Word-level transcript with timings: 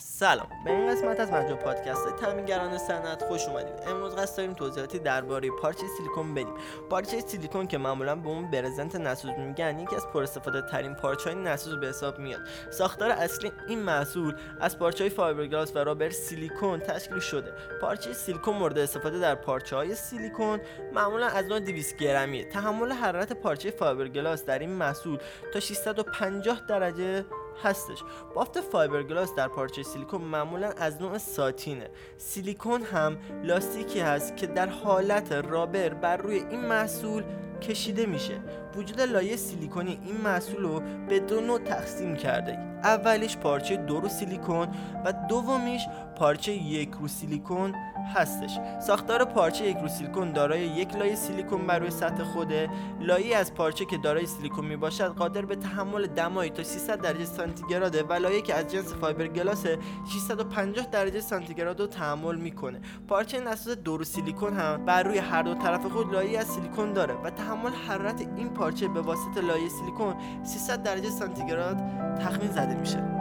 سلام 0.00 0.48
به 0.64 0.70
این 0.70 0.90
قسمت 0.90 1.20
از 1.20 1.32
مجموعه 1.32 1.56
پادکست 1.56 2.16
تامینگران 2.16 2.78
صنعت 2.78 3.24
خوش 3.24 3.48
اومدید. 3.48 3.74
امروز 3.86 4.16
قصد 4.16 4.36
داریم 4.36 4.52
توضیحاتی 4.52 4.98
درباره 4.98 5.50
پارچه 5.50 5.86
سیلیکون 5.96 6.34
بدیم. 6.34 6.54
پارچه 6.90 7.20
سیلیکون 7.20 7.66
که 7.66 7.78
معمولا 7.78 8.16
به 8.16 8.28
اون 8.28 8.50
برزنت 8.50 8.96
نسوز 8.96 9.30
میگن 9.30 9.78
یکی 9.78 9.96
از 9.96 10.06
پراستفاده 10.06 10.62
ترین 10.62 10.94
پارچه 10.94 11.30
های 11.30 11.42
نسوز 11.42 11.80
به 11.80 11.86
حساب 11.86 12.18
میاد. 12.18 12.40
ساختار 12.70 13.10
اصلی 13.10 13.52
این 13.68 13.78
محصول 13.78 14.34
از 14.60 14.78
پارچه 14.78 15.04
های 15.04 15.10
فایبرگلاس 15.10 15.76
و 15.76 15.78
rubber 15.78 16.10
سیلیکون 16.10 16.80
تشکیل 16.80 17.18
شده. 17.18 17.52
پارچه 17.80 18.12
سیلیکون 18.12 18.54
مورد 18.56 18.78
استفاده 18.78 19.18
در 19.18 19.34
پارچه 19.34 19.76
های 19.76 19.94
سیلیکون 19.94 20.60
معمولا 20.92 21.26
از 21.26 21.46
نوع 21.46 21.60
200 21.60 21.96
گرمیه. 21.96 22.44
تحمل 22.44 22.92
حرارت 22.92 23.32
پارچه 23.32 23.70
فایبرگلاس 23.70 24.44
در 24.44 24.58
این 24.58 24.70
محصول 24.70 25.18
تا 25.52 25.60
650 25.60 26.60
درجه 26.68 27.24
هستش. 27.62 28.02
بافت 28.34 28.60
فایبرگلاس 28.60 29.34
در 29.34 29.48
پارچه 29.48 29.82
سیلیکون 29.82 30.20
معمولا 30.20 30.70
از 30.76 31.02
نوع 31.02 31.18
ساتینه. 31.18 31.90
سیلیکون 32.16 32.82
هم 32.82 33.18
لاستیکی 33.42 34.00
هست 34.00 34.36
که 34.36 34.46
در 34.46 34.68
حالت 34.68 35.32
rubber 35.32 35.94
بر 35.94 36.16
روی 36.16 36.36
این 36.50 36.60
محصول 36.60 37.24
کشیده 37.60 38.06
میشه. 38.06 38.34
وجود 38.76 39.00
لایه 39.00 39.36
سیلیکونی 39.36 39.98
این 40.04 40.16
محصول 40.16 40.62
رو 40.62 40.82
به 41.08 41.20
دو 41.20 41.40
نوع 41.40 41.58
تقسیم 41.58 42.16
کرده. 42.16 42.58
اولیش 42.84 43.36
پارچه 43.36 43.76
دو 43.76 44.00
رو 44.00 44.08
سیلیکون 44.08 44.68
و 45.04 45.12
دومیش 45.28 45.82
پارچه 46.16 46.52
یک 46.52 46.90
رو 47.00 47.08
سیلیکون 47.08 47.74
هستش. 48.14 48.58
ساختار 48.86 49.24
پارچه 49.24 49.64
یک 49.64 49.76
رو 49.76 49.88
سیلیکون 49.88 50.32
دارای 50.32 50.60
یک 50.60 50.96
لایه 50.96 51.14
سیلیکون 51.14 51.66
بر 51.66 51.78
روی 51.78 51.90
سطح 51.90 52.24
خوده. 52.24 52.70
لایه 53.00 53.36
از 53.36 53.54
پارچه 53.54 53.84
که 53.84 53.98
دارای 53.98 54.26
سیلیکون 54.26 54.64
می 54.64 54.76
باشد 54.76 55.06
قادر 55.06 55.44
به 55.44 55.56
تحمل 55.56 56.06
دمایی 56.06 56.50
تا 56.50 56.62
300 56.62 57.00
درجه 57.00 57.24
سانتیگراده 57.24 58.02
و 58.02 58.12
لایه 58.12 58.42
که 58.42 58.54
از 58.54 58.68
جنس 58.68 58.94
فایبرگلاس 58.94 59.66
650 60.14 60.86
درجه 60.86 61.20
سانتیگراد 61.20 61.80
رو 61.80 61.86
تحمل 61.86 62.36
می‌کنه. 62.36 62.80
پارچه 63.08 63.40
نسوز 63.40 63.76
دو 63.76 63.96
رو 63.96 64.04
سیلیکون 64.04 64.52
هم 64.52 64.84
بر 64.84 65.02
روی 65.02 65.18
هر 65.18 65.42
دو 65.42 65.54
طرف 65.54 65.86
خود 65.86 66.12
لایه 66.12 66.38
از 66.38 66.46
سیلیکون 66.46 66.92
داره 66.92 67.14
و 67.14 67.30
تحمل 67.48 67.72
حرارت 67.72 68.20
این 68.36 68.48
پارچه 68.48 68.88
به 68.88 69.00
واسطه 69.00 69.40
لایه 69.40 69.68
سیلیکون 69.68 70.14
300 70.44 70.82
درجه 70.82 71.10
سانتیگراد 71.10 71.76
تخمین 72.20 72.50
زده 72.50 72.74
میشه. 72.74 73.17